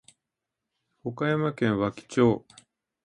[1.03, 2.43] 岡山県和気町